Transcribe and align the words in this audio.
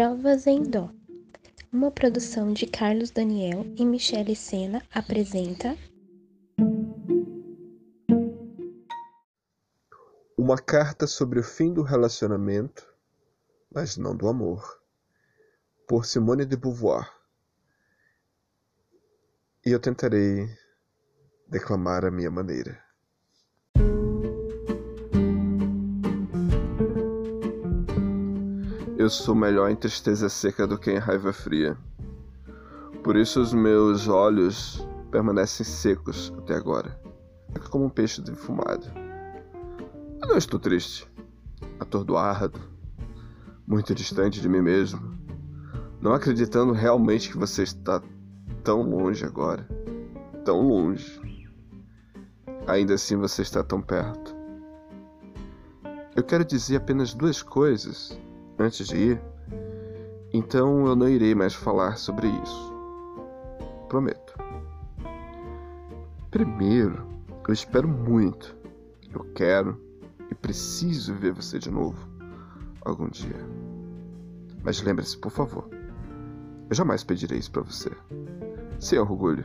Trovas 0.00 0.46
em 0.46 0.62
Dó. 0.62 0.90
Uma 1.70 1.90
produção 1.90 2.54
de 2.54 2.66
Carlos 2.66 3.10
Daniel 3.10 3.66
e 3.76 3.84
Michele 3.84 4.34
Sena 4.34 4.82
apresenta 4.90 5.76
Uma 10.38 10.56
carta 10.56 11.06
sobre 11.06 11.38
o 11.38 11.42
fim 11.42 11.74
do 11.74 11.82
relacionamento, 11.82 12.90
mas 13.70 13.98
não 13.98 14.16
do 14.16 14.26
amor, 14.26 14.82
por 15.86 16.06
Simone 16.06 16.46
de 16.46 16.56
Beauvoir. 16.56 17.06
E 19.66 19.70
eu 19.70 19.78
tentarei 19.78 20.48
declamar 21.46 22.06
a 22.06 22.10
minha 22.10 22.30
maneira. 22.30 22.82
Eu 29.10 29.14
sou 29.14 29.34
melhor 29.34 29.68
em 29.68 29.74
tristeza 29.74 30.28
seca 30.28 30.68
do 30.68 30.78
que 30.78 30.88
em 30.88 30.96
raiva 30.96 31.32
fria. 31.32 31.76
Por 33.02 33.16
isso 33.16 33.40
os 33.40 33.52
meus 33.52 34.06
olhos 34.06 34.86
permanecem 35.10 35.66
secos 35.66 36.32
até 36.38 36.54
agora, 36.54 36.96
como 37.70 37.86
um 37.86 37.90
peixe 37.90 38.22
defumado. 38.22 38.86
Eu 40.22 40.28
não 40.28 40.36
estou 40.36 40.60
triste, 40.60 41.10
atordoado, 41.80 42.60
muito 43.66 43.96
distante 43.96 44.40
de 44.40 44.48
mim 44.48 44.60
mesmo, 44.60 45.18
não 46.00 46.12
acreditando 46.12 46.72
realmente 46.72 47.30
que 47.30 47.36
você 47.36 47.64
está 47.64 48.00
tão 48.62 48.82
longe 48.82 49.24
agora, 49.24 49.68
tão 50.44 50.68
longe. 50.68 51.20
Ainda 52.68 52.94
assim 52.94 53.16
você 53.16 53.42
está 53.42 53.64
tão 53.64 53.82
perto. 53.82 54.36
Eu 56.14 56.22
quero 56.22 56.44
dizer 56.44 56.76
apenas 56.76 57.12
duas 57.12 57.42
coisas 57.42 58.16
antes 58.60 58.86
de 58.86 58.96
ir, 58.96 59.22
então 60.32 60.86
eu 60.86 60.94
não 60.94 61.08
irei 61.08 61.34
mais 61.34 61.54
falar 61.54 61.96
sobre 61.96 62.28
isso. 62.28 62.72
Prometo. 63.88 64.34
Primeiro, 66.30 67.06
eu 67.48 67.54
espero 67.54 67.88
muito. 67.88 68.56
Eu 69.12 69.24
quero 69.34 69.80
e 70.30 70.34
preciso 70.34 71.14
ver 71.14 71.32
você 71.32 71.58
de 71.58 71.70
novo 71.70 72.08
algum 72.82 73.08
dia. 73.08 73.44
Mas 74.62 74.80
lembre-se, 74.82 75.18
por 75.18 75.32
favor, 75.32 75.68
eu 76.68 76.76
jamais 76.76 77.02
pedirei 77.02 77.38
isso 77.38 77.50
para 77.50 77.62
você. 77.62 77.90
Sem 78.78 78.98
orgulho, 78.98 79.44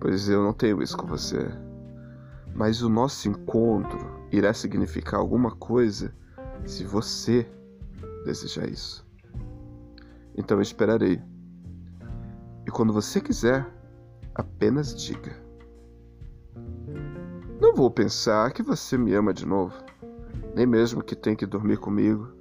pois 0.00 0.28
eu 0.28 0.42
não 0.42 0.52
tenho 0.52 0.82
isso 0.82 0.96
com 0.96 1.06
você. 1.06 1.46
Mas 2.54 2.82
o 2.82 2.88
nosso 2.88 3.28
encontro 3.28 3.98
irá 4.32 4.52
significar 4.52 5.20
alguma 5.20 5.52
coisa 5.52 6.12
se 6.64 6.84
você 6.84 7.46
desejar 8.24 8.68
isso. 8.68 9.06
Então 10.36 10.56
eu 10.58 10.62
esperarei. 10.62 11.22
E 12.66 12.70
quando 12.70 12.92
você 12.92 13.20
quiser, 13.20 13.66
apenas 14.34 14.94
diga. 14.94 15.44
Não 17.60 17.74
vou 17.74 17.90
pensar 17.90 18.52
que 18.52 18.62
você 18.62 18.98
me 18.98 19.14
ama 19.14 19.32
de 19.32 19.46
novo, 19.46 19.74
nem 20.54 20.66
mesmo 20.66 21.02
que 21.02 21.14
tem 21.14 21.36
que 21.36 21.46
dormir 21.46 21.78
comigo. 21.78 22.32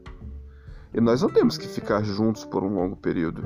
E 0.94 1.02
nós 1.02 1.22
não 1.22 1.30
temos 1.30 1.58
que 1.58 1.68
ficar 1.68 2.04
juntos 2.04 2.46
por 2.46 2.64
um 2.64 2.76
longo 2.76 2.96
período. 2.96 3.44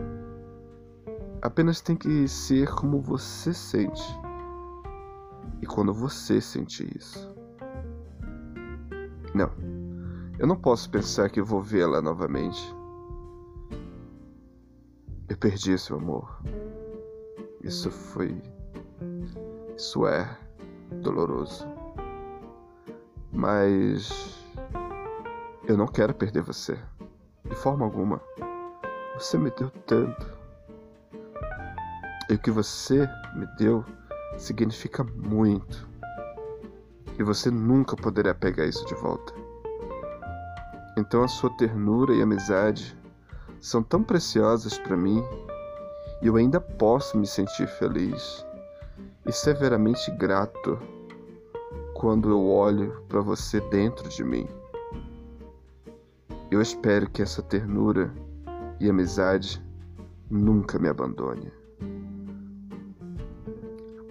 Apenas 1.41 1.81
tem 1.81 1.95
que 1.95 2.27
ser 2.27 2.69
como 2.69 3.01
você 3.01 3.53
sente. 3.53 4.03
E 5.61 5.65
quando 5.65 5.93
você 5.93 6.41
sentir 6.41 6.95
isso. 6.95 7.35
Não. 9.33 9.66
Eu 10.39 10.45
não 10.45 10.55
posso 10.55 10.87
pensar 10.91 11.31
que 11.31 11.41
vou 11.41 11.63
vê-la 11.63 11.99
novamente. 11.99 12.61
Eu 15.27 15.35
perdi 15.35 15.75
seu 15.79 15.97
amor. 15.97 16.39
Isso 17.63 17.89
foi. 17.89 18.39
Isso 19.75 20.05
é 20.05 20.37
doloroso. 21.01 21.67
Mas. 23.33 24.45
Eu 25.67 25.75
não 25.75 25.87
quero 25.87 26.13
perder 26.13 26.43
você. 26.43 26.77
De 27.43 27.55
forma 27.55 27.83
alguma. 27.83 28.21
Você 29.15 29.39
me 29.39 29.49
deu 29.49 29.71
tanto. 29.87 30.37
E 32.29 32.35
o 32.35 32.39
que 32.39 32.51
você 32.51 33.09
me 33.35 33.47
deu 33.57 33.83
significa 34.37 35.03
muito. 35.03 35.89
E 37.17 37.23
você 37.23 37.49
nunca 37.49 37.95
poderá 37.95 38.35
pegar 38.35 38.67
isso 38.67 38.85
de 38.85 38.93
volta. 38.93 39.46
Então 40.97 41.23
a 41.23 41.27
sua 41.27 41.51
ternura 41.51 42.11
e 42.15 42.23
amizade 42.23 42.97
são 43.61 43.83
tão 43.83 44.01
preciosas 44.01 44.79
para 44.79 44.97
mim 44.97 45.23
e 46.23 46.25
eu 46.25 46.35
ainda 46.35 46.59
posso 46.59 47.15
me 47.15 47.27
sentir 47.27 47.67
feliz 47.67 48.43
e 49.23 49.31
severamente 49.31 50.09
grato 50.17 50.79
quando 51.93 52.31
eu 52.31 52.47
olho 52.47 53.03
para 53.07 53.21
você 53.21 53.61
dentro 53.69 54.09
de 54.09 54.23
mim. 54.23 54.47
Eu 56.49 56.63
espero 56.63 57.07
que 57.07 57.21
essa 57.21 57.43
ternura 57.43 58.11
e 58.79 58.89
amizade 58.89 59.63
nunca 60.27 60.79
me 60.79 60.89
abandone. 60.89 61.51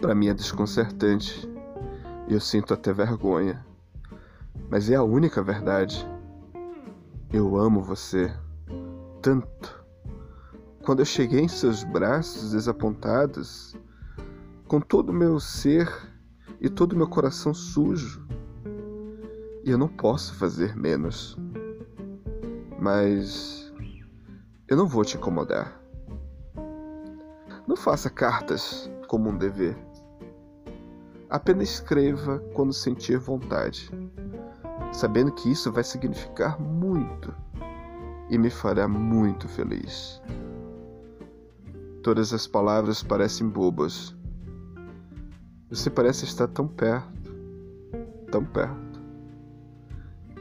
Para 0.00 0.14
mim 0.14 0.28
é 0.28 0.34
desconcertante 0.34 1.50
e 2.28 2.34
eu 2.34 2.40
sinto 2.40 2.72
até 2.72 2.92
vergonha, 2.92 3.66
mas 4.70 4.88
é 4.88 4.94
a 4.94 5.02
única 5.02 5.42
verdade. 5.42 6.06
Eu 7.32 7.56
amo 7.56 7.82
você 7.82 8.32
tanto. 9.20 9.84
Quando 10.84 11.00
eu 11.00 11.04
cheguei 11.04 11.40
em 11.40 11.48
seus 11.48 11.82
braços 11.82 12.52
desapontados, 12.52 13.74
com 14.68 14.80
todo 14.80 15.10
o 15.10 15.12
meu 15.12 15.40
ser 15.40 15.92
e 16.60 16.70
todo 16.70 16.92
o 16.92 16.96
meu 16.96 17.08
coração 17.08 17.52
sujo, 17.52 18.24
e 19.64 19.70
eu 19.70 19.76
não 19.76 19.88
posso 19.88 20.34
fazer 20.34 20.76
menos. 20.76 21.36
Mas 22.80 23.74
eu 24.68 24.76
não 24.76 24.86
vou 24.86 25.04
te 25.04 25.16
incomodar. 25.16 25.82
Não 27.66 27.76
faça 27.76 28.08
cartas 28.08 28.88
como 29.08 29.30
um 29.30 29.36
dever. 29.36 29.76
Apenas 31.28 31.70
escreva 31.70 32.38
quando 32.54 32.72
sentir 32.72 33.18
vontade 33.18 33.90
sabendo 34.92 35.32
que 35.32 35.50
isso 35.50 35.70
vai 35.72 35.84
significar 35.84 36.60
muito 36.60 37.34
e 38.28 38.38
me 38.38 38.50
fará 38.50 38.88
muito 38.88 39.48
feliz. 39.48 40.20
Todas 42.02 42.32
as 42.32 42.46
palavras 42.46 43.02
parecem 43.02 43.48
bobas. 43.48 44.14
Você 45.68 45.90
parece 45.90 46.24
estar 46.24 46.46
tão 46.48 46.68
perto, 46.68 47.34
tão 48.30 48.44
perto. 48.44 49.00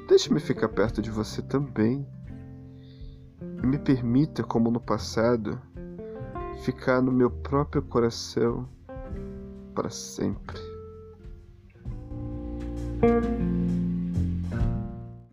Deixe-me 0.08 0.40
ficar 0.40 0.70
perto 0.70 1.02
de 1.02 1.10
você 1.10 1.42
também. 1.42 2.08
E 3.64 3.66
me 3.66 3.80
permita, 3.80 4.44
como 4.44 4.70
no 4.70 4.80
passado, 4.80 5.60
ficar 6.62 7.02
no 7.02 7.12
meu 7.12 7.32
próprio 7.32 7.82
coração 7.82 8.70
para 9.74 9.90
sempre. 9.90 10.60